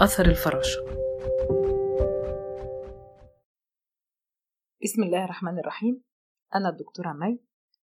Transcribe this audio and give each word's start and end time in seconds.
أثر 0.00 0.24
الفراشة. 0.26 0.80
بسم 4.82 5.02
الله 5.02 5.24
الرحمن 5.24 5.58
الرحيم. 5.58 6.02
أنا 6.54 6.68
الدكتورة 6.68 7.12
مي. 7.12 7.38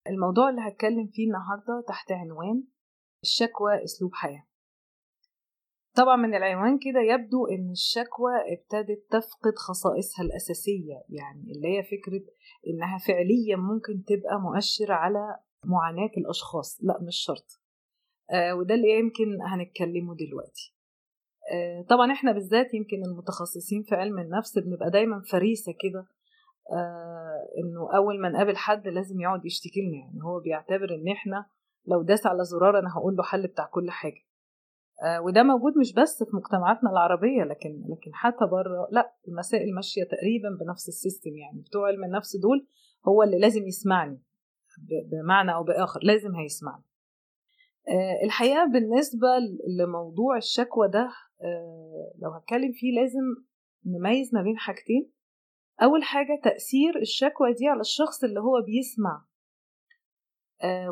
الموضوع 0.09 0.51
اللي 0.51 0.61
هتكلم 0.61 1.07
فيه 1.13 1.27
النهاردة 1.27 1.85
تحت 1.89 2.13
عنوان 2.13 2.65
الشكوى 3.23 3.85
أسلوب 3.85 4.15
حياة. 4.15 4.45
طبعا 5.97 6.17
من 6.17 6.35
العنوان 6.35 6.79
كده 6.79 7.01
يبدو 7.01 7.47
إن 7.47 7.71
الشكوى 7.71 8.33
ابتدت 8.53 9.07
تفقد 9.11 9.55
خصائصها 9.57 10.23
الأساسية 10.25 11.05
يعني 11.09 11.53
اللي 11.53 11.69
هي 11.79 11.83
فكرة 11.83 12.23
إنها 12.67 12.99
فعليا 12.99 13.57
ممكن 13.57 14.05
تبقى 14.05 14.41
مؤشر 14.41 14.93
على 14.93 15.37
معاناة 15.65 16.11
الأشخاص 16.17 16.79
لأ 16.83 16.99
مش 17.03 17.17
شرط. 17.17 17.61
آه 18.31 18.55
وده 18.55 18.75
اللي 18.75 18.99
يمكن 18.99 19.43
هنتكلمه 19.43 20.15
دلوقتي. 20.17 20.78
طبعا 21.89 22.13
إحنا 22.13 22.33
بالذات 22.33 22.75
يمكن 22.75 22.97
المتخصصين 23.05 23.83
في 23.83 23.95
علم 23.95 24.19
النفس 24.19 24.59
بنبقى 24.59 24.91
دايما 24.91 25.23
فريسة 25.31 25.73
كده 25.81 26.07
آه 26.73 27.47
إنه 27.59 27.97
أول 27.97 28.21
ما 28.21 28.29
نقابل 28.29 28.57
حد 28.57 28.89
لازم 28.89 29.21
يقعد 29.21 29.45
يشتكي 29.47 29.81
لنا 29.81 29.99
يعني 29.99 30.19
هو 30.25 30.41
بيعتبر 30.41 30.95
إن 30.95 31.09
إحنا 31.13 31.47
لو 31.87 32.03
داس 32.03 32.27
على 32.27 32.45
زرار 32.45 32.79
أنا 32.79 32.93
هقول 32.97 33.17
له 33.17 33.23
حل 33.23 33.47
بتاع 33.47 33.65
كل 33.67 33.91
حاجة. 33.91 34.21
آه 35.05 35.21
وده 35.21 35.43
موجود 35.43 35.73
مش 35.79 35.93
بس 35.95 36.25
في 36.25 36.37
مجتمعاتنا 36.37 36.91
العربية 36.91 37.45
لكن 37.45 37.71
لكن 37.89 38.11
حتى 38.15 38.47
بره 38.53 38.89
لأ 38.91 39.13
المسائل 39.29 39.75
ماشية 39.75 40.05
تقريبا 40.05 40.49
بنفس 40.65 40.89
السيستم 40.89 41.37
يعني 41.37 41.61
بتوع 41.61 41.87
علم 41.87 42.05
النفس 42.05 42.37
دول 42.37 42.67
هو 43.09 43.23
اللي 43.23 43.39
لازم 43.39 43.67
يسمعني 43.67 44.23
بمعنى 45.13 45.55
أو 45.55 45.65
بآخر 45.65 46.01
لازم 46.03 46.35
هيسمعني. 46.37 46.85
آه 47.89 48.25
الحقيقة 48.25 48.65
بالنسبة 48.65 49.29
لموضوع 49.79 50.37
الشكوى 50.37 50.89
ده 50.89 51.09
آه 51.43 52.13
لو 52.23 52.31
هتكلم 52.31 52.73
فيه 52.73 53.01
لازم 53.01 53.45
نميز 53.87 54.35
ما 54.35 54.43
بين 54.43 54.59
حاجتين. 54.59 55.13
أول 55.83 56.03
حاجة 56.05 56.41
تأثير 56.45 56.99
الشكوى 57.01 57.53
دي 57.53 57.67
على 57.69 57.81
الشخص 57.81 58.25
اللي 58.25 58.41
هو 58.41 58.63
بيسمع. 58.67 59.25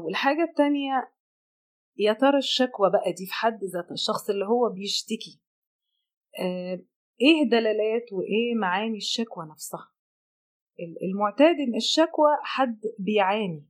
والحاجة 0.05 0.42
التانية 0.42 1.12
يا 1.97 2.12
ترى 2.12 2.38
الشكوى 2.38 2.91
بقى 2.91 3.12
دي 3.12 3.27
في 3.27 3.33
حد 3.33 3.64
ذاتها 3.64 3.92
الشخص 3.92 4.31
اللي 4.31 4.44
هو 4.47 4.70
بيشتكي. 4.70 5.41
آه 6.41 6.81
إيه 7.20 7.50
دلالات 7.50 8.12
وإيه 8.12 8.55
معاني 8.60 8.97
الشكوى 8.97 9.47
نفسها؟ 9.50 9.92
المعتاد 11.03 11.56
إن 11.69 11.75
الشكوى 11.77 12.31
حد 12.42 12.81
بيعاني. 12.98 13.66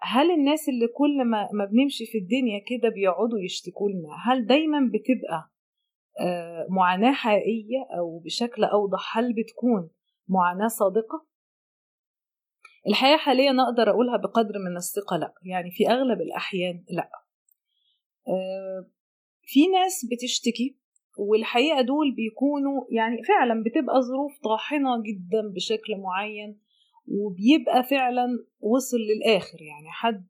هل 0.00 0.30
الناس 0.30 0.68
اللي 0.68 0.86
كل 0.86 1.24
ما, 1.24 1.48
ما 1.52 1.64
بنمشي 1.64 2.06
في 2.06 2.18
الدنيا 2.18 2.58
كده 2.66 2.88
بيقعدوا 2.88 3.40
يشتكوا 3.40 3.90
لنا؟ 3.90 4.08
هل 4.24 4.46
دايما 4.46 4.78
بتبقى 4.92 5.50
آه 6.20 6.66
معاناة 6.70 7.12
حقيقية 7.12 7.86
أو 7.98 8.18
بشكل 8.18 8.64
أوضح؟ 8.64 9.18
هل 9.18 9.34
بتكون 9.34 9.90
معاناة 10.28 10.68
صادقة؟ 10.68 11.26
الحقيقة 12.88 13.16
حاليا 13.16 13.56
أقدر 13.68 13.90
أقولها 13.90 14.16
بقدر 14.16 14.58
من 14.70 14.76
الثقة 14.76 15.16
لأ. 15.16 15.34
يعني 15.42 15.70
في 15.70 15.88
أغلب 15.90 16.20
الأحيان 16.20 16.84
لأ. 16.90 17.10
آه 18.28 18.90
في 19.42 19.66
ناس 19.66 20.06
بتشتكي 20.12 20.78
والحقيقة 21.18 21.80
دول 21.80 22.14
بيكونوا 22.14 22.84
يعني 22.90 23.22
فعلا 23.22 23.62
بتبقى 23.62 24.02
ظروف 24.02 24.38
طاحنة 24.44 25.02
جدا 25.02 25.52
بشكل 25.54 25.96
معين 25.96 26.60
وبيبقى 27.10 27.82
فعلا 27.84 28.26
وصل 28.60 28.96
للآخر 28.96 29.62
يعني 29.62 29.90
حد 29.90 30.26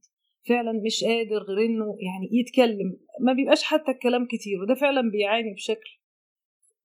فعلا 0.49 0.73
مش 0.87 1.05
قادر 1.05 1.43
غير 1.43 1.67
إنه 1.67 1.85
يعني 1.85 2.29
يتكلم. 2.33 2.97
ما 3.21 3.33
بيبقاش 3.33 3.63
حتى 3.63 3.91
الكلام 3.91 4.27
كتير 4.27 4.63
وده 4.63 4.75
فعلا 4.75 5.11
بيعاني 5.11 5.55
بشكل 5.55 5.91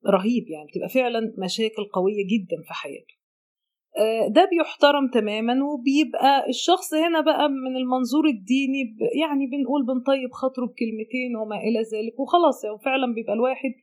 رهيب 0.08 0.50
يعني 0.50 0.68
بتبقى 0.68 0.90
فعلا 0.90 1.34
مشاكل 1.38 1.84
قوية 1.94 2.24
جدا 2.34 2.62
في 2.68 2.74
حياته. 2.74 3.14
ده 4.30 4.46
بيحترم 4.52 5.10
تماما 5.14 5.54
وبيبقى 5.66 6.50
الشخص 6.50 6.94
هنا 6.94 7.22
بقى 7.22 7.50
من 7.50 7.76
المنظور 7.78 8.26
الديني 8.28 8.96
يعني 9.22 9.48
بنقول 9.48 9.86
بنطيب 9.86 10.32
خاطره 10.32 10.66
بكلمتين 10.66 11.36
وما 11.36 11.56
إلى 11.58 11.80
ذلك 11.80 12.20
وخلاص 12.20 12.64
يعني 12.64 12.78
فعلا 12.86 13.14
بيبقى 13.14 13.34
الواحد 13.34 13.74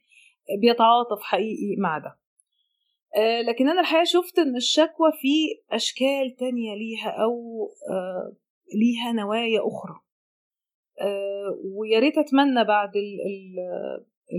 بيتعاطف 0.61 1.23
حقيقي 1.23 1.77
مع 1.79 1.99
ده. 1.99 2.19
لكن 3.49 3.69
أنا 3.69 3.81
الحقيقة 3.81 4.05
شفت 4.05 4.39
إن 4.39 4.57
الشكوى 4.57 5.13
في 5.21 5.63
أشكال 5.75 6.37
تانية 6.39 6.75
ليها 6.75 7.11
أو 7.11 7.35
ليها 8.75 9.13
نوايا 9.13 9.61
أخرى. 9.67 10.01
ويا 11.65 11.99
ريت 11.99 12.19
أتمنى 12.19 12.65
بعد 12.65 12.93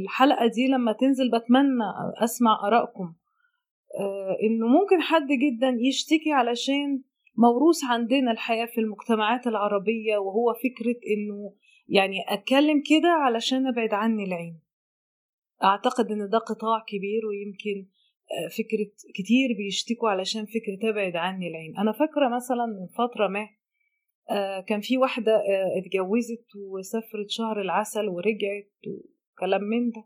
الحلقة 0.01 0.47
دي 0.47 0.67
لما 0.67 0.91
تنزل 0.93 1.31
بتمنى 1.31 1.83
أسمع 2.23 2.67
آرائكم. 2.67 3.13
إنه 4.43 4.67
ممكن 4.67 5.01
حد 5.01 5.27
جدا 5.27 5.77
يشتكي 5.79 6.31
علشان 6.31 7.01
موروث 7.37 7.83
عندنا 7.89 8.31
الحياة 8.31 8.65
في 8.65 8.81
المجتمعات 8.81 9.47
العربية 9.47 10.17
وهو 10.17 10.53
فكرة 10.53 10.95
إنه 11.17 11.53
يعني 11.87 12.17
أتكلم 12.29 12.83
كده 12.89 13.09
علشان 13.09 13.67
أبعد 13.67 13.93
عني 13.93 14.23
العين. 14.23 14.59
أعتقد 15.63 16.11
إن 16.11 16.29
ده 16.29 16.37
قطاع 16.37 16.83
كبير 16.87 17.21
ويمكن 17.25 17.87
فكرة 18.57 18.91
كتير 19.15 19.49
بيشتكوا 19.57 20.09
علشان 20.09 20.45
فكرة 20.45 20.89
أبعد 20.89 21.15
عني 21.15 21.47
العين. 21.47 21.77
أنا 21.77 21.91
فاكرة 21.91 22.35
مثلا 22.35 22.65
من 22.65 22.87
فترة 22.87 23.27
ما 23.27 23.47
كان 24.67 24.81
في 24.81 24.97
واحدة 24.97 25.41
اتجوزت 25.77 26.45
وسافرت 26.55 27.29
شهر 27.29 27.61
العسل 27.61 28.09
ورجعت 28.09 28.71
وكلام 28.87 29.63
من 29.63 29.89
ده. 29.89 30.03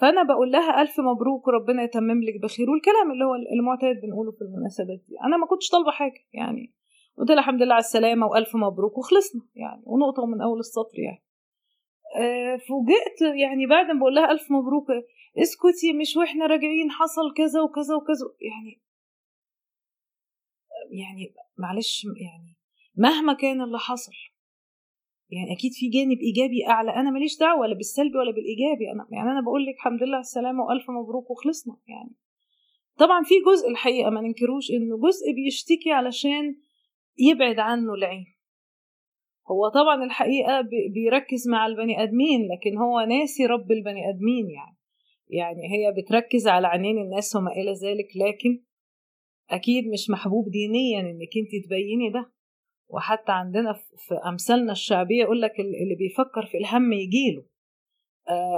فأنا 0.00 0.22
بقول 0.22 0.52
لها 0.52 0.82
ألف 0.82 1.00
مبروك 1.00 1.48
وربنا 1.48 1.82
يتمم 1.82 2.22
لك 2.22 2.42
بخير 2.42 2.70
والكلام 2.70 3.12
اللي 3.12 3.24
هو 3.24 3.34
المعتاد 3.34 4.00
بنقوله 4.00 4.32
في 4.32 4.42
المناسبات 4.42 4.98
دي. 5.08 5.14
أنا 5.26 5.36
ما 5.36 5.46
كنتش 5.46 5.68
طالبة 5.68 5.90
حاجة 5.90 6.20
يعني. 6.32 6.74
قلت 7.18 7.30
لها 7.30 7.38
الحمد 7.38 7.62
لله 7.62 7.74
على 7.74 7.80
السلامة 7.80 8.26
وألف 8.26 8.56
مبروك 8.56 8.98
وخلصنا 8.98 9.42
يعني 9.54 9.82
ونقطة 9.86 10.26
من 10.26 10.40
أول 10.42 10.58
السطر 10.58 10.98
يعني. 10.98 11.24
فوجئت 12.68 13.36
يعني 13.40 13.66
بعد 13.66 13.86
ما 13.86 14.00
بقول 14.00 14.14
لها 14.14 14.32
ألف 14.32 14.50
مبروك 14.50 14.86
اسكتي 15.38 15.92
مش 15.92 16.16
وإحنا 16.16 16.46
راجعين 16.46 16.90
حصل 16.90 17.34
كذا 17.36 17.60
وكذا 17.60 17.94
وكذا. 17.94 18.26
يعني 18.40 18.82
يعني 20.90 21.34
معلش 21.58 22.04
يعني 22.04 22.56
مهما 22.96 23.32
كان 23.32 23.60
اللي 23.62 23.78
حصل 23.78 24.12
يعني 25.30 25.52
أكيد 25.52 25.72
في 25.72 25.88
جانب 25.88 26.18
إيجابي 26.18 26.66
أعلى. 26.68 26.90
أنا 26.90 27.10
ماليش 27.10 27.38
دعوة 27.38 27.60
ولا 27.60 27.74
بالسلبي 27.74 28.18
ولا 28.18 28.32
بالإيجابي. 28.32 28.92
أنا 28.92 29.06
يعني 29.10 29.30
أنا 29.30 29.40
بقول 29.40 29.66
لك 29.66 29.74
الحمد 29.74 30.02
لله 30.02 30.14
على 30.14 30.20
السلامه 30.20 30.64
وألف 30.64 30.90
مبروك 30.90 31.30
وخلصنا 31.30 31.76
يعني. 31.86 32.16
طبعا 32.98 33.22
في 33.22 33.34
جزء 33.46 33.68
الحقيقة 33.70 34.10
ما 34.10 34.20
ننكروش 34.20 34.70
إنه 34.70 34.96
جزء 34.96 35.32
بيشتكي 35.34 35.92
علشان 35.92 36.56
يبعد 37.18 37.58
عنه 37.58 37.94
العين. 37.94 38.26
هو 39.50 39.68
طبعا 39.68 40.04
الحقيقة 40.04 40.60
بيركز 40.94 41.48
مع 41.48 41.66
البني 41.66 42.02
آدمين 42.02 42.40
لكن 42.52 42.78
هو 42.78 43.00
ناسي 43.00 43.46
رب 43.46 43.72
البني 43.72 44.10
آدمين 44.10 44.50
يعني. 44.50 44.81
يعني 45.32 45.62
هي 45.72 45.92
بتركز 46.02 46.48
على 46.48 46.66
عينين 46.66 46.98
الناس 46.98 47.36
وما 47.36 47.52
إلى 47.52 47.72
ذلك 47.72 48.08
لكن 48.16 48.62
أكيد 49.50 49.84
مش 49.92 50.10
محبوب 50.10 50.48
دينيا 50.48 51.00
إنك 51.00 51.28
أنت 51.36 51.64
تبيني 51.66 52.10
ده. 52.10 52.32
وحتى 52.88 53.32
عندنا 53.32 53.72
في 54.08 54.14
أمثالنا 54.28 54.72
الشعبية 54.72 55.22
يقول 55.22 55.40
لك 55.40 55.60
اللي 55.60 55.94
بيفكر 55.98 56.46
في 56.46 56.58
الهم 56.58 56.92
يجيله 56.92 57.44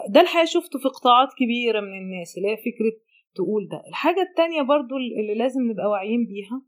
ده 0.08 0.20
الحقيقة 0.20 0.44
شفته 0.44 0.78
في 0.78 0.88
قطاعات 0.88 1.28
كبيرة 1.38 1.80
من 1.80 1.98
الناس 1.98 2.36
اللي 2.38 2.48
هي 2.48 2.56
فكرة 2.56 2.92
تقول 3.34 3.68
ده. 3.68 3.82
الحاجة 3.88 4.22
التانية 4.22 4.62
برضو 4.62 4.96
اللي 4.96 5.34
لازم 5.34 5.70
نبقى 5.70 5.86
واعيين 5.86 6.26
بيها 6.26 6.62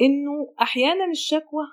إنه 0.00 0.54
أحيانا 0.60 1.10
الشكوى 1.10 1.64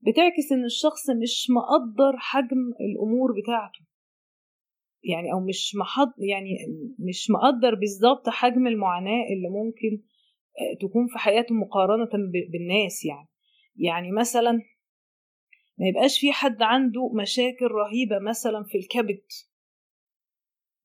بتعكس 0.00 0.52
إن 0.52 0.64
الشخص 0.64 1.10
مش 1.22 1.46
مقدر 1.50 2.16
حجم 2.18 2.72
الأمور 2.80 3.32
بتاعته. 3.42 3.80
يعني 5.10 5.32
أو 5.32 5.40
مش 5.40 5.74
محض 5.76 6.12
يعني 6.18 6.50
مش 6.98 7.30
مقدر 7.30 7.74
بالظبط 7.74 8.28
حجم 8.28 8.66
المعاناة 8.66 9.24
اللي 9.32 9.48
ممكن 9.48 10.02
تكون 10.80 11.06
في 11.06 11.18
حياته 11.18 11.54
مقارنة 11.54 12.10
بالناس 12.52 13.04
يعني. 13.04 13.28
يعني 13.76 14.12
مثلا 14.12 14.52
ما 15.78 15.86
يبقاش 15.88 16.20
في 16.20 16.32
حد 16.32 16.62
عنده 16.62 17.08
مشاكل 17.22 17.66
رهيبة 17.66 18.18
مثلا 18.18 18.64
في 18.64 18.78
الكبد 18.78 19.22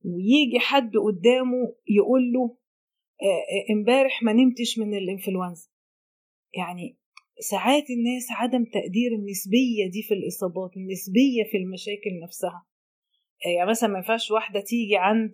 ويجي 0.05 0.59
حد 0.59 0.91
قدامه 0.97 1.75
يقول 1.87 2.31
له 2.31 2.57
امبارح 3.71 4.23
ما 4.23 4.33
نمتش 4.33 4.79
من 4.79 4.93
الإنفلونزا. 4.97 5.69
يعني 6.57 6.97
ساعات 7.49 7.89
الناس 7.89 8.27
عدم 8.31 8.65
تقدير 8.65 9.11
النسبية 9.19 9.91
دي 9.91 10.01
في 10.07 10.13
الإصابات 10.13 10.77
النسبية 10.77 11.43
في 11.51 11.57
المشاكل 11.57 12.19
نفسها. 12.23 12.65
يعني 13.57 13.69
مثلا 13.69 13.89
ما 13.89 13.97
ينفعش 13.97 14.31
واحدة 14.31 14.59
تيجي 14.59 14.97
عند 14.97 15.31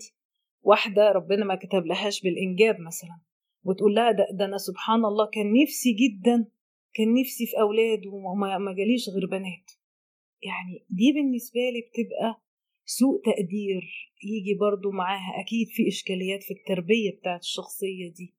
واحدة 0.62 1.12
ربنا 1.12 1.46
ما 1.46 1.56
كتب 1.56 1.86
لهاش 1.86 2.22
بالإنجاب 2.22 2.80
مثلا 2.80 3.20
وتقول 3.64 3.96
لها 3.96 4.12
ده, 4.12 4.28
ده 4.32 4.46
أنا 4.46 4.58
سبحان 4.58 5.06
الله 5.06 5.26
كان 5.34 5.54
نفسي 5.64 5.94
جدا 5.94 6.46
كان 6.94 7.14
نفسي 7.14 7.46
في 7.46 7.60
أولاد 7.60 8.06
وما 8.06 8.58
ما 8.58 8.74
جاليش 8.74 9.10
غير 9.10 9.26
بنات. 9.26 9.72
يعني 10.42 10.86
دي 10.90 11.12
بالنسبة 11.14 11.60
لي 11.60 11.82
بتبقى 11.82 12.42
سوء 12.86 13.22
تقدير 13.26 14.12
يجي 14.24 14.58
برضو 14.60 14.92
معاها 14.92 15.42
أكيد 15.42 15.68
في 15.68 15.88
إشكاليات 15.88 16.44
في 16.44 16.54
التربية 16.54 17.12
بتاعت 17.20 17.40
الشخصية 17.42 18.14
دي. 18.14 18.36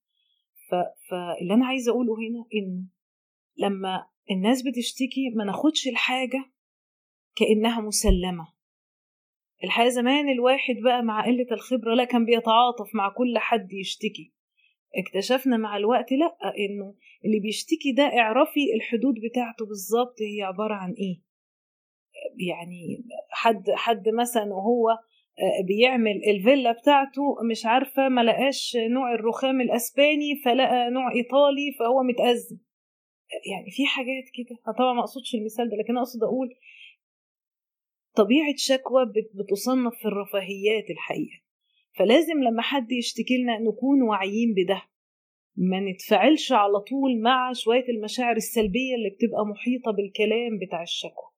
ف... 0.70 0.74
فاللي 1.10 1.54
أنا 1.54 1.66
عايزة 1.66 1.92
أقوله 1.92 2.14
هنا 2.14 2.44
إنه 2.54 2.84
لما 3.58 4.06
الناس 4.30 4.62
بتشتكي 4.62 5.30
ما 5.36 5.44
ناخدش 5.44 5.88
الحاجة 5.88 6.52
كأنها 7.36 7.80
مسلمة. 7.80 8.57
الحقيقة 9.64 9.88
زمان 9.88 10.28
الواحد 10.28 10.74
بقى 10.84 11.02
مع 11.02 11.26
قلة 11.26 11.46
الخبرة 11.52 11.94
لا 11.94 12.04
كان 12.04 12.24
بيتعاطف 12.24 12.94
مع 12.94 13.08
كل 13.08 13.38
حد 13.38 13.72
يشتكي. 13.72 14.32
اكتشفنا 14.96 15.56
مع 15.56 15.76
الوقت 15.76 16.12
لأ 16.12 16.36
إنه 16.58 16.94
اللي 17.24 17.40
بيشتكي 17.40 17.92
ده 17.92 18.02
اعرفي 18.02 18.60
الحدود 18.74 19.14
بتاعته 19.30 19.66
بالظبط 19.66 20.22
هي 20.22 20.42
عبارة 20.42 20.74
عن 20.74 20.92
إيه. 20.92 21.22
يعني 22.48 23.04
حد 23.30 23.70
حد 23.70 24.08
مثلا 24.08 24.44
وهو 24.44 24.98
بيعمل 25.68 26.20
الفيلا 26.30 26.72
بتاعته 26.72 27.22
مش 27.50 27.66
عارفة 27.66 28.08
ما 28.08 28.20
لقاش 28.20 28.76
نوع 28.90 29.14
الرخام 29.14 29.60
الأسباني 29.60 30.36
فلقى 30.44 30.90
نوع 30.90 31.12
إيطالي 31.14 31.72
فهو 31.78 32.02
متأزم. 32.02 32.58
يعني 33.50 33.70
في 33.70 33.86
حاجات 33.86 34.24
كده 34.34 34.74
طبعا 34.78 34.92
ما 34.92 35.00
أقصدش 35.00 35.34
المثال 35.34 35.68
ده 35.70 35.76
لكن 35.76 35.96
أقصد 35.96 36.22
أقول 36.22 36.48
طبيعة 38.18 38.54
شكوى 38.56 39.12
بتصنف 39.34 39.94
في 39.98 40.04
الرفاهيات 40.04 40.90
الحقيقة. 40.90 41.40
فلازم 41.98 42.42
لما 42.42 42.62
حد 42.62 42.92
يشتكي 42.92 43.38
لنا 43.42 43.58
نكون 43.58 44.02
واعيين 44.02 44.54
بده. 44.54 44.82
ما 45.56 45.80
نتفاعلش 45.80 46.52
على 46.52 46.80
طول 46.80 47.20
مع 47.20 47.52
شوية 47.52 47.84
المشاعر 47.88 48.36
السلبية 48.36 48.94
اللي 48.94 49.10
بتبقى 49.10 49.46
محيطة 49.46 49.90
بالكلام 49.90 50.58
بتاع 50.66 50.82
الشكوى. 50.82 51.30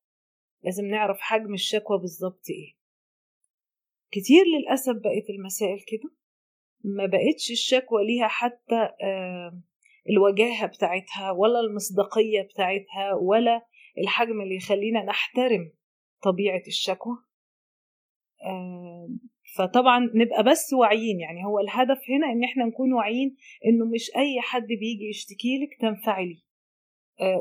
لازم 0.65 0.87
نعرف 0.87 1.21
حجم 1.21 1.55
الشكوى 1.55 1.99
بالظبط 1.99 2.43
إيه. 2.51 2.75
كتير 4.11 4.45
للأسف 4.59 4.93
بقت 4.95 5.31
المسائل 5.31 5.79
كده. 5.89 6.11
ما 6.85 7.07
بقتش 7.07 7.51
الشكوى 7.51 8.07
ليها 8.07 8.29
حتى 8.29 8.89
الوجاهة 10.11 10.67
بتاعتها 10.67 11.31
ولا 11.31 11.61
المصداقية 11.61 12.43
بتاعتها 12.43 13.15
ولا 13.23 13.67
الحجم 13.99 14.41
اللي 14.41 14.57
يخلينا 14.57 15.05
نحترم 15.05 15.73
طبيعة 16.23 16.63
الشكوى. 16.67 17.17
فطبعا 19.57 20.11
نبقى 20.15 20.45
بس 20.45 20.73
واعيين 20.73 21.21
يعني 21.21 21.45
هو 21.45 21.59
الهدف 21.59 21.99
هنا 22.11 22.33
إن 22.33 22.45
إحنا 22.45 22.65
نكون 22.65 22.93
واعيين 22.93 23.37
إنه 23.67 23.85
مش 23.95 24.11
أي 24.17 24.41
حد 24.41 24.67
بيجي 24.67 25.09
يشتكي 25.09 25.59
لك 25.59 25.81
تنفعلي 25.81 26.43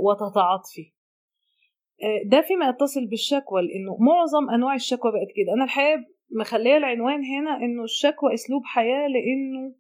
وتتعاطفي. 0.04 0.94
ده 2.26 2.42
فيما 2.42 2.70
يتصل 2.70 3.06
بالشكوى 3.08 3.62
لأنه 3.62 3.98
معظم 4.00 4.50
أنواع 4.50 4.76
الشكوى 4.76 5.12
بقت 5.12 5.28
كده. 5.36 5.54
أنا 5.54 5.64
الحقيقة 5.64 6.06
مخلية 6.32 6.78
العنوان 6.78 7.24
هنا 7.26 7.58
إنه 7.58 7.84
الشكوى 7.84 8.34
أسلوب 8.34 8.62
حياة 8.66 9.08
لأنه 9.08 9.76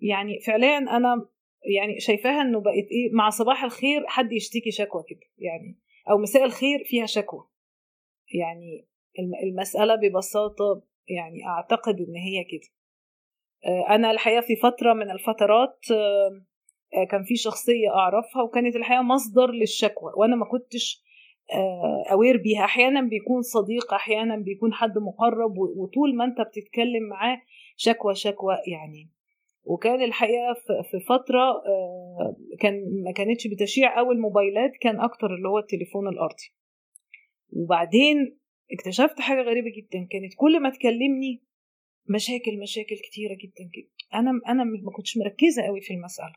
يعني 0.00 0.40
فعليا 0.46 0.78
أنا 0.78 1.28
يعني 1.76 2.00
شايفاها 2.00 2.42
إنه 2.42 2.60
بقت 2.60 2.74
إيه 2.90 3.12
مع 3.12 3.30
صباح 3.30 3.64
الخير 3.64 4.06
حد 4.06 4.32
يشتكي 4.32 4.70
شكوى 4.70 5.02
كده 5.08 5.30
يعني 5.38 5.78
أو 6.10 6.18
مساء 6.18 6.44
الخير 6.44 6.84
فيها 6.84 7.06
شكوى. 7.06 7.49
يعني 8.30 8.86
المسألة 9.44 9.94
ببساطة 9.94 10.82
يعني 11.08 11.46
أعتقد 11.46 11.94
إن 11.94 12.16
هي 12.16 12.44
كده. 12.44 12.68
أنا 13.90 14.10
الحقيقة 14.10 14.40
في 14.40 14.56
فترة 14.56 14.92
من 14.92 15.10
الفترات 15.10 15.78
كان 17.10 17.22
في 17.24 17.36
شخصية 17.36 17.88
أعرفها 17.94 18.42
وكانت 18.42 18.76
الحقيقة 18.76 19.02
مصدر 19.02 19.50
للشكوى 19.50 20.12
وأنا 20.16 20.36
ما 20.36 20.44
كنتش 20.44 21.02
أوير 22.12 22.36
بيها. 22.36 22.64
أحيانا 22.64 23.00
بيكون 23.00 23.42
صديق 23.42 23.94
أحيانا 23.94 24.36
بيكون 24.36 24.72
حد 24.72 24.98
مقرب 24.98 25.58
وطول 25.58 26.16
ما 26.16 26.24
أنت 26.24 26.40
بتتكلم 26.40 27.02
معاه 27.10 27.40
شكوى 27.76 28.14
شكوى 28.14 28.54
يعني. 28.66 29.10
وكان 29.64 30.02
الحقيقة 30.02 30.54
في 30.90 31.00
فترة 31.08 31.62
كان 32.60 33.02
ما 33.04 33.12
كانتش 33.12 33.46
بتشيع 33.46 33.98
أوي 33.98 34.14
الموبايلات 34.14 34.72
كان 34.80 35.00
أكتر 35.00 35.34
اللي 35.34 35.48
هو 35.48 35.58
التليفون 35.58 36.08
الأرضي. 36.08 36.52
وبعدين 37.52 38.38
اكتشفت 38.72 39.20
حاجة 39.20 39.42
غريبة 39.42 39.70
جدا. 39.70 40.06
كانت 40.10 40.34
كل 40.36 40.60
ما 40.62 40.70
تكلمني 40.70 41.42
مشاكل 42.08 42.58
مشاكل 42.62 42.96
كتيرة 42.96 43.34
جدا 43.34 43.64
جدا. 43.76 43.90
أنا 44.14 44.30
أنا 44.48 44.64
ما 44.64 44.90
كنتش 44.96 45.18
مركزة 45.18 45.62
قوي 45.62 45.80
في 45.80 45.94
المسألة. 45.94 46.32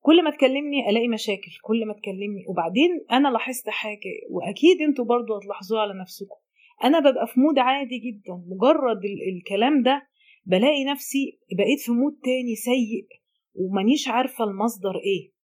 كل 0.00 0.24
ما 0.24 0.30
تكلمني 0.30 0.90
ألاقي 0.90 1.08
مشاكل 1.08 1.52
كل 1.62 1.86
ما 1.86 1.94
تكلمني. 1.94 2.44
وبعدين 2.48 2.90
أنا 3.12 3.28
لاحظت 3.28 3.68
حاجة 3.68 4.12
وأكيد 4.30 4.82
أنتوا 4.88 5.04
برضو 5.04 5.36
هتلاحظوها 5.36 5.80
على 5.82 6.00
نفسكم. 6.00 6.36
أنا 6.84 7.00
ببقى 7.00 7.26
في 7.26 7.40
mood 7.40 7.58
عادي 7.58 7.98
جدا. 7.98 8.34
مجرد 8.46 9.00
الكلام 9.04 9.82
ده 9.82 10.08
بلاقي 10.46 10.84
نفسي 10.84 11.38
بقيت 11.52 11.80
في 11.80 11.92
mood 11.92 12.18
تاني 12.24 12.54
سيء 12.56 13.06
ومانيش 13.54 14.08
عارفة 14.08 14.44
المصدر 14.44 14.94
إيه. 15.04 15.37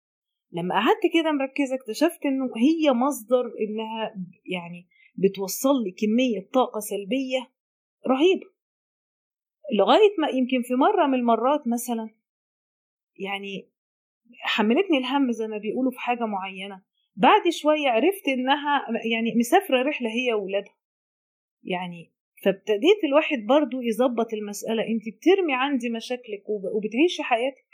لما 0.54 0.76
قعدت 0.76 1.02
كده 1.14 1.32
مركزة 1.32 1.76
اكتشفت 1.76 2.26
إنه 2.26 2.46
هي 2.46 2.94
مصدر 2.94 3.46
إنها 3.46 4.16
يعني 4.46 4.88
بتوصل 5.16 5.84
لي 5.84 5.92
كمية 5.92 6.50
طاقة 6.54 6.80
سلبية 6.80 7.52
رهيبة. 8.08 8.54
لغاية 9.78 10.16
ما 10.20 10.28
يمكن 10.28 10.62
في 10.62 10.74
مرة 10.74 11.08
من 11.08 11.14
المرات 11.14 11.68
مثلا 11.68 12.10
يعني 13.20 13.70
حملتني 14.42 14.98
الهم 14.98 15.32
زي 15.32 15.48
ما 15.48 15.58
بيقولوا 15.58 15.92
في 15.92 16.00
حاجة 16.00 16.26
معينة. 16.26 16.82
بعد 17.16 17.50
شوية 17.50 17.90
عرفت 17.90 18.28
إنها 18.28 18.86
يعني 19.12 19.34
مسافرة 19.40 19.82
رحلة 19.84 20.10
هي 20.10 20.34
وولادها. 20.34 20.76
يعني 21.64 22.14
فابتديت 22.44 23.04
الواحد 23.04 23.38
برضو 23.48 23.82
يظبط 23.82 24.34
المسألة. 24.34 24.84
انت 24.88 25.04
بترمي 25.18 25.54
عندي 25.54 25.90
مشاكلك 25.90 26.44
وبتعيشي 26.50 27.24
حياتك. 27.24 27.73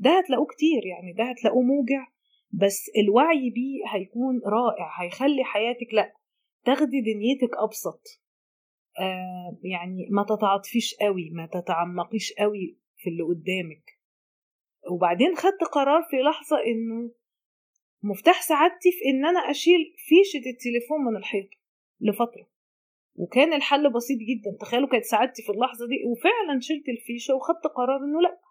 ده 0.00 0.18
هتلاقوه 0.18 0.46
كتير 0.46 0.86
يعني 0.86 1.12
ده 1.12 1.24
هتلاقوه 1.24 1.62
موجع 1.62 2.06
بس 2.52 2.90
الوعي 3.04 3.50
بيه 3.50 3.82
هيكون 3.94 4.40
رائع 4.46 5.02
هيخلي 5.02 5.44
حياتك 5.44 5.94
لا 5.94 6.14
تاخدي 6.64 7.00
دنيتك 7.00 7.56
أبسط. 7.58 8.02
آه 8.98 9.58
يعني 9.62 10.08
ما 10.10 10.22
تتعاطفيش 10.24 10.94
قوي 10.94 11.30
ما 11.30 11.46
تتعمقيش 11.46 12.32
قوي 12.32 12.78
في 12.96 13.10
اللي 13.10 13.22
قدامك. 13.22 13.84
وبعدين 14.90 15.34
خدت 15.36 15.64
قرار 15.72 16.02
في 16.10 16.16
لحظة 16.16 16.56
إنه 16.66 17.10
مفتاح 18.02 18.42
سعادتي 18.42 18.90
في 18.92 19.10
إن 19.10 19.24
أنا 19.26 19.38
أشيل 19.50 19.94
فيشة 19.96 20.50
التليفون 20.50 21.00
من 21.04 21.16
الحيط 21.16 21.48
لفترة. 22.00 22.46
وكان 23.14 23.52
الحل 23.52 23.92
بسيط 23.92 24.18
جدا 24.18 24.56
تخيلوا 24.60 24.88
كانت 24.88 25.04
سعادتي 25.04 25.42
في 25.42 25.52
اللحظة 25.52 25.86
دي 25.86 26.04
وفعلا 26.06 26.60
شلت 26.60 26.88
الفيشة 26.88 27.34
وخدت 27.34 27.66
قرار 27.76 27.96
إنه 28.04 28.20
لأ. 28.20 28.49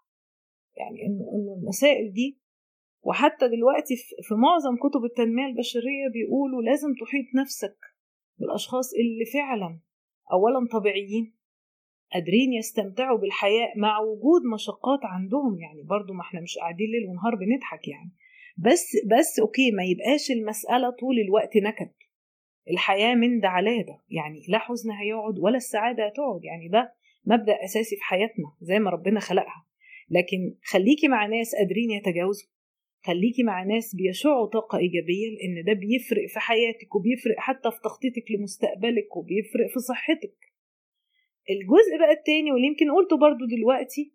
يعني 0.82 1.06
إنه 1.06 1.24
إنه 1.34 1.54
المسائل 1.62 2.12
دي 2.12 2.38
وحتى 3.02 3.48
دلوقتي 3.48 3.96
في 4.22 4.34
معظم 4.34 4.76
كتب 4.76 5.04
التنمية 5.04 5.46
البشرية 5.46 6.08
بيقولوا 6.12 6.62
لازم 6.62 6.88
تحيط 7.00 7.26
نفسك 7.34 7.76
بالأشخاص 8.38 8.94
اللي 8.94 9.24
فعلا 9.24 9.78
أولا 10.32 10.68
طبيعيين 10.72 11.34
قادرين 12.12 12.52
يستمتعوا 12.52 13.18
بالحياة 13.18 13.72
مع 13.76 13.98
وجود 14.00 14.42
مشقات 14.54 15.00
عندهم 15.02 15.58
يعني 15.60 15.82
برضو 15.82 16.12
ما 16.12 16.20
إحنا 16.20 16.40
مش 16.40 16.58
قاعدين 16.58 16.86
ليل 16.90 17.06
ونهار 17.08 17.34
بنضحك 17.34 17.88
يعني. 17.88 18.10
بس 18.56 18.86
بس 19.06 19.40
أوكي 19.40 19.70
ما 19.70 19.84
يبقاش 19.84 20.30
المسألة 20.30 20.90
طول 20.90 21.18
الوقت 21.18 21.56
نكد. 21.56 21.90
الحياة 22.70 23.14
من 23.14 23.40
ده 23.40 23.48
على 23.48 23.82
ده 23.82 23.98
يعني 24.08 24.42
لا 24.48 24.58
حزن 24.58 24.90
هيقعد 24.90 25.38
ولا 25.38 25.56
السعادة 25.56 26.06
هتقعد 26.06 26.44
يعني 26.44 26.68
ده 26.68 26.94
مبدأ 27.24 27.64
أساسي 27.64 27.96
في 27.96 28.02
حياتنا 28.02 28.52
زي 28.60 28.78
ما 28.78 28.90
ربنا 28.90 29.20
خلقها. 29.20 29.66
لكن 30.10 30.54
خليكي 30.64 31.08
مع 31.08 31.26
ناس 31.26 31.54
قادرين 31.54 31.90
يتجاوزوا. 31.90 32.48
خليكي 33.06 33.42
مع 33.42 33.62
ناس 33.64 33.94
بيشعوا 33.94 34.46
طاقة 34.46 34.78
إيجابية 34.78 35.28
لأن 35.30 35.64
ده 35.64 35.72
بيفرق 35.72 36.26
في 36.26 36.40
حياتك 36.40 36.94
وبيفرق 36.94 37.34
حتى 37.38 37.70
في 37.70 37.76
تخطيطك 37.84 38.30
لمستقبلك 38.30 39.16
وبيفرق 39.16 39.66
في 39.72 39.78
صحتك. 39.88 40.36
الجزء 41.50 41.98
بقى 41.98 42.12
التاني 42.12 42.52
واللي 42.52 42.66
يمكن 42.66 42.90
قلته 42.90 43.16
برضو 43.18 43.44
دلوقتي 43.56 44.12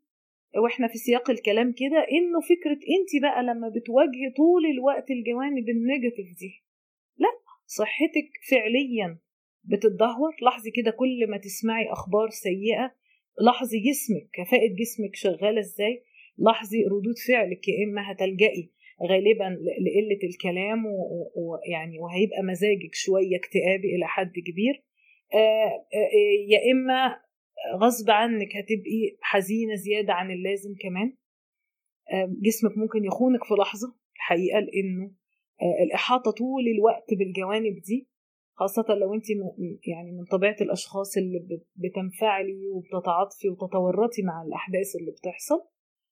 وإحنا 0.63 0.87
في 0.87 0.97
سياق 0.97 1.29
الكلام 1.29 1.71
كده 1.71 1.99
إنه 2.11 2.39
فكرة 2.41 2.79
أنت 2.97 3.11
بقى 3.21 3.43
لما 3.43 3.69
بتواجهي 3.69 4.29
طول 4.37 4.65
الوقت 4.65 5.11
الجوانب 5.11 5.69
النيجاتيف 5.69 6.27
دي 6.39 6.63
لأ 7.17 7.31
صحتك 7.65 8.29
فعليا 8.51 9.19
بتتدهور. 9.63 10.35
لاحظي 10.41 10.71
كده 10.71 10.91
كل 10.91 11.29
ما 11.29 11.37
تسمعي 11.37 11.91
أخبار 11.91 12.29
سيئة 12.29 12.95
لاحظي 13.41 13.79
جسمك 13.79 14.29
كفاءة 14.33 14.67
جسمك 14.79 15.15
شغالة 15.15 15.59
إزاي؟ 15.59 16.03
لاحظي 16.37 16.83
ردود 16.85 17.17
فعلك 17.27 17.67
يا 17.67 17.73
إما 17.85 18.11
هتلجئي 18.11 18.71
غالبا 19.09 19.43
لقلة 19.85 20.19
الكلام 20.23 20.85
ويعني 21.35 21.99
وهيبقى 21.99 22.43
مزاجك 22.43 22.93
شوية 22.93 23.35
اكتئابي 23.37 23.95
إلى 23.95 24.07
حد 24.07 24.31
كبير. 24.47 24.83
يا 26.49 26.71
إما 26.71 27.17
غصب 27.81 28.09
عنك 28.09 28.55
هتبقي 28.55 29.17
حزينة 29.21 29.75
زيادة 29.75 30.13
عن 30.13 30.31
اللازم 30.31 30.75
كمان. 30.81 31.13
جسمك 32.41 32.77
ممكن 32.77 33.05
يخونك 33.05 33.43
في 33.43 33.53
لحظة 33.53 33.95
الحقيقة 34.15 34.59
لأنه 34.59 35.11
الإحاطة 35.85 36.31
طول 36.31 36.67
الوقت 36.67 37.13
بالجوانب 37.13 37.75
دي 37.87 38.07
خاصة 38.57 38.85
لو 39.01 39.13
انت 39.13 39.29
يعني 39.87 40.11
من 40.11 40.25
طبيعة 40.31 40.55
الأشخاص 40.61 41.17
اللي 41.17 41.61
بتنفعلي 41.75 42.67
وبتتعاطفي 42.67 43.49
وتتورطي 43.49 44.21
مع 44.23 44.43
الأحداث 44.47 44.95
اللي 44.99 45.11
بتحصل 45.11 45.59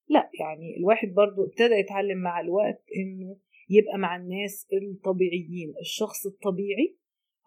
لا 0.09 0.29
يعني 0.39 0.77
الواحد 0.77 1.07
برضو 1.07 1.45
ابتدى 1.45 1.73
يتعلم 1.73 2.17
مع 2.17 2.39
الوقت 2.39 2.83
إنه 2.97 3.38
يبقى 3.69 3.97
مع 3.97 4.15
الناس 4.15 4.67
الطبيعيين. 4.73 5.73
الشخص 5.81 6.25
الطبيعي 6.25 6.97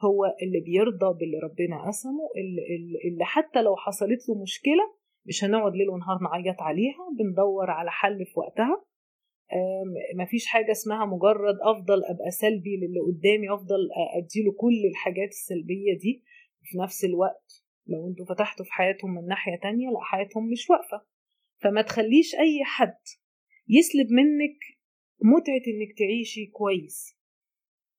هو 0.05 0.25
اللي 0.43 0.61
بيرضى 0.61 1.19
باللي 1.19 1.39
ربنا 1.39 1.87
قسمه 1.87 2.29
اللي, 2.37 2.63
اللي 3.13 3.25
حتى 3.25 3.63
لو 3.63 3.77
حصلت 3.77 4.29
له 4.29 4.43
مشكلة 4.43 4.85
مش 5.27 5.45
هنقعد 5.45 5.73
ليل 5.73 5.89
ونهار 5.89 6.19
نعيط 6.23 6.63
عليها 6.63 7.11
بندور 7.19 7.71
على 7.71 7.91
حل 7.91 8.25
في 8.27 8.41
وقتها. 8.41 8.85
مفيش 10.17 10.47
حاجة 10.47 10.71
اسمها 10.73 11.07
مجرد 11.07 11.57
أفضل 11.63 12.05
أبقى 12.05 12.31
سلبي 12.31 12.77
للي 12.77 13.01
قدامي 13.01 13.55
أفضل 13.55 13.89
أديله 14.17 14.53
كل 14.53 14.87
الحاجات 14.91 15.29
السلبية 15.29 15.99
دي. 15.99 16.23
في 16.63 16.79
نفس 16.79 17.05
الوقت 17.05 17.65
لو 17.87 18.09
أنتوا 18.09 18.27
فتحتوا 18.27 18.65
في 18.65 18.73
حياتهم 18.73 19.15
من 19.15 19.27
ناحية 19.27 19.57
تانية 19.63 19.89
لأ 19.91 20.01
حياتهم 20.01 20.51
مش 20.51 20.71
واقفة. 20.71 21.07
فما 21.63 21.83
تخليش 21.83 22.35
أي 22.35 22.65
حد 22.65 22.99
يسلب 23.69 24.11
منك 24.11 24.59
متعة 25.23 25.63
إنك 25.73 25.99
تعيشي 25.99 26.47
كويس. 26.47 27.17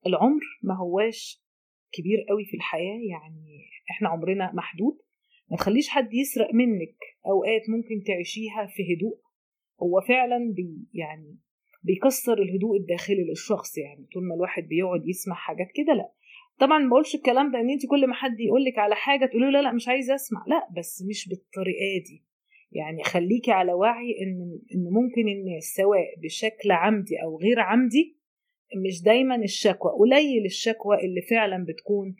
العمر 0.07 0.41
ما 0.63 0.75
هواش 0.77 1.43
كبير 1.91 2.25
قوي 2.29 2.45
في 2.45 2.57
الحياة 2.57 2.99
يعني 3.11 3.65
إحنا 3.91 4.09
عمرنا 4.09 4.51
محدود. 4.53 4.97
ما 5.51 5.57
تخليش 5.57 5.89
حد 5.89 6.13
يسرق 6.13 6.53
منك 6.53 6.97
أوقات 7.25 7.61
ممكن 7.69 8.03
تعيشيها 8.07 8.65
في 8.65 8.95
هدوء. 8.95 9.26
هو 9.83 10.01
فعلا 10.07 10.53
بي 10.55 10.87
يعني 10.93 11.37
بيكسر 11.83 12.33
الهدوء 12.41 12.77
الداخلي 12.77 13.23
للشخص 13.29 13.77
يعني 13.77 14.07
طول 14.13 14.23
ما 14.27 14.35
الواحد 14.35 14.63
بيقعد 14.63 15.07
يسمع 15.07 15.35
حاجات 15.35 15.67
كده 15.75 15.93
لا. 15.93 16.11
طبعا 16.59 16.79
ما 16.79 16.89
بقولش 16.89 17.15
الكلام 17.15 17.51
ده 17.51 17.59
إن 17.59 17.69
انت 17.69 17.85
كل 17.85 18.07
ما 18.07 18.13
حد 18.13 18.39
يقول 18.39 18.63
لك 18.65 18.77
على 18.77 18.95
حاجة 18.95 19.25
تقولي 19.25 19.51
لا 19.51 19.61
لا 19.61 19.71
مش 19.73 19.87
عايزة 19.87 20.15
أسمع. 20.15 20.43
لا 20.47 20.67
بس 20.77 21.03
مش 21.09 21.29
بالطريقة 21.29 22.03
دي. 22.07 22.23
يعني 22.71 23.03
خليكي 23.03 23.51
على 23.51 23.73
وعي 23.73 24.15
إن 24.21 24.59
إن 24.75 24.83
ممكن 24.93 25.27
الناس 25.27 25.63
سواء 25.63 26.19
بشكل 26.23 26.71
عمدي 26.71 27.15
أو 27.23 27.37
غير 27.39 27.59
عمدي 27.59 28.17
مش 28.85 29.01
دايما 29.03 29.35
الشكوى 29.35 29.91
قليل 29.99 30.45
الشكوى 30.45 30.95
اللي 31.05 31.21
فعلا 31.21 31.65
بتكون 31.65 32.15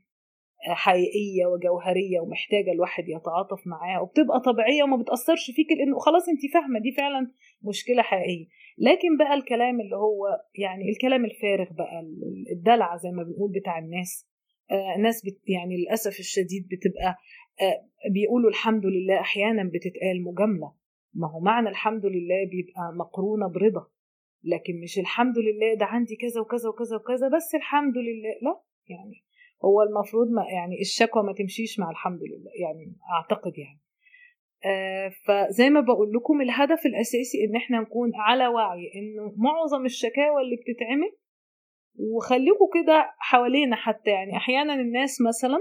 حقيقية 0.62 1.46
وجوهرية 1.46 2.20
ومحتاجة 2.20 2.72
الواحد 2.72 3.04
يتعاطف 3.08 3.68
معاها 3.68 4.00
وبتبقى 4.02 4.40
طبيعية 4.40 4.84
وما 4.84 4.98
بتأثرش 4.98 5.52
فيك 5.56 5.68
لأنه 5.78 6.00
خلاص 6.00 6.30
انت 6.30 6.54
فاهمة 6.54 6.80
دي 6.80 6.92
فعلا 6.92 7.32
مشكلة 7.64 8.02
حقيقية. 8.02 8.46
لكن 8.78 9.18
بقى 9.18 9.34
الكلام 9.34 9.82
اللي 9.82 9.96
هو 9.96 10.28
يعني 10.56 10.90
الكلام 10.90 11.26
الفارغ 11.26 11.74
بقى 11.74 12.00
الدلع 12.52 12.98
زي 12.98 13.12
ما 13.12 13.24
بنقول 13.24 13.52
بتاع 13.52 13.80
الناس 13.80 14.28
آه 14.72 14.98
ناس 15.02 15.26
بت 15.26 15.50
يعني 15.50 15.78
للأسف 15.78 16.20
الشديد 16.20 16.68
بتبقى 16.72 17.16
آه 17.62 18.10
بيقولوا 18.14 18.50
الحمد 18.50 18.86
لله 18.86 19.20
أحيانا 19.20 19.64
بتتقال 19.64 20.24
مجاملة. 20.24 20.74
ما 21.14 21.32
هو 21.32 21.40
معنى 21.40 21.70
الحمد 21.70 22.06
لله 22.06 22.46
بيبقى 22.52 22.94
مقرونة 23.00 23.48
برضا. 23.48 23.88
لكن 24.44 24.80
مش 24.84 25.00
الحمد 25.00 25.38
لله 25.38 25.74
ده 25.80 25.86
عندي 25.86 26.16
كذا 26.16 26.42
وكذا 26.42 26.70
وكذا 26.70 26.96
وكذا 26.96 27.28
بس 27.36 27.56
الحمد 27.56 27.98
لله 27.98 28.30
لا 28.42 28.62
يعني 28.88 29.24
هو 29.66 29.82
المفروض 29.82 30.28
ما 30.32 30.44
يعني 30.54 30.82
الشكوى 30.82 31.24
ما 31.24 31.34
تمشيش 31.34 31.80
مع 31.80 31.90
الحمد 31.92 32.20
لله 32.24 32.52
يعني 32.62 32.96
أعتقد 33.12 33.54
يعني. 33.58 33.80
آه 34.66 35.12
فزي 35.26 35.70
ما 35.70 35.82
بقول 35.82 36.14
لكم 36.14 36.42
الهدف 36.42 36.86
الأساسي 36.86 37.38
إن 37.50 37.56
إحنا 37.56 37.80
نكون 37.80 38.12
على 38.16 38.48
وعي 38.48 38.92
إنه 38.96 39.34
معظم 39.38 39.86
الشكاوى 39.86 40.42
اللي 40.42 40.56
بتتعمل 40.56 41.12
وخليكم 42.00 42.66
كده 42.74 43.14
حوالينا 43.18 43.76
حتى 43.76 44.10
يعني. 44.10 44.38
أحيانا 44.38 44.74
الناس 44.74 45.22
مثلا 45.22 45.58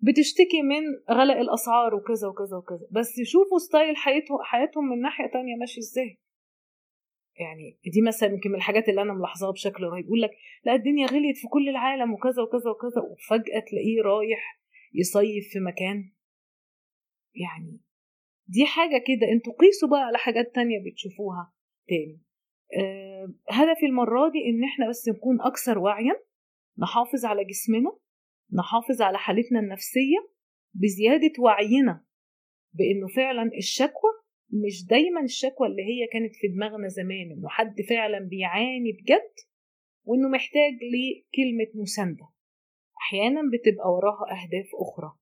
بتشتكي 0.00 0.62
من 0.62 0.82
غلاء 1.10 1.40
الأسعار 1.40 1.94
وكذا 1.94 2.28
وكذا 2.28 2.56
وكذا 2.56 2.86
بس 2.90 3.20
شوفوا 3.24 3.58
ستايل 3.58 3.96
حياتهم 3.96 4.38
حياتهم 4.42 4.84
من 4.88 5.00
ناحية 5.00 5.26
تانية 5.26 5.56
ماشي 5.56 5.80
إزاي. 5.80 6.18
يعني 7.36 7.78
دي 7.92 8.02
مثلا 8.02 8.28
يمكن 8.32 8.50
من 8.50 8.56
الحاجات 8.56 8.88
اللي 8.88 9.02
أنا 9.02 9.12
ملاحظاها 9.12 9.50
بشكل 9.52 9.84
رهيب. 9.84 10.04
يقول 10.04 10.20
لك 10.20 10.30
لا 10.64 10.74
الدنيا 10.74 11.06
غليت 11.06 11.36
في 11.36 11.46
كل 11.48 11.68
العالم 11.68 12.12
وكذا 12.12 12.42
وكذا 12.42 12.70
وكذا 12.70 13.00
وفجأة 13.02 13.60
تلاقيه 13.70 14.02
رايح 14.04 14.60
يصيف 14.94 15.48
في 15.52 15.60
مكان. 15.60 16.12
يعني 17.34 17.80
دي 18.46 18.66
حاجة 18.66 18.98
كده 19.06 19.32
أنتوا 19.32 19.52
قيسوا 19.52 19.88
بقى 19.88 20.00
على 20.00 20.18
حاجات 20.18 20.54
تانية 20.54 20.78
بتشوفوها 20.90 21.52
تاني. 21.88 22.20
أه 22.78 23.34
هدفي 23.50 23.86
المرة 23.86 24.28
دي 24.30 24.38
إن 24.50 24.64
إحنا 24.64 24.88
بس 24.88 25.08
نكون 25.08 25.40
أكثر 25.40 25.78
وعيا 25.78 26.14
نحافظ 26.78 27.24
على 27.24 27.44
جسمنا 27.44 27.90
نحافظ 28.58 29.02
على 29.02 29.18
حالتنا 29.18 29.60
النفسية 29.60 30.28
بزيادة 30.74 31.32
وعينا 31.38 32.04
بإنه 32.72 33.06
فعلا 33.16 33.50
الشكوى 33.58 34.10
مش 34.52 34.86
دايما 34.86 35.20
الشكوى 35.22 35.68
اللي 35.68 35.82
هي 35.82 36.06
كانت 36.12 36.36
في 36.36 36.48
دماغنا 36.48 36.88
زمان 36.88 37.30
إنه 37.30 37.48
حد 37.48 37.80
فعلا 37.88 38.18
بيعاني 38.18 38.92
بجد 38.92 39.32
وإنه 40.04 40.28
محتاج 40.28 40.72
لكلمة 40.72 41.82
مساندة. 41.82 42.28
أحيانا 42.98 43.40
بتبقى 43.52 43.88
وراها 43.92 44.24
أهداف 44.32 44.70
أخرى 44.74 45.12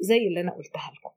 زي 0.00 0.26
اللي 0.28 0.40
أنا 0.40 0.50
قلتها 0.50 0.92
لكم. 0.96 1.10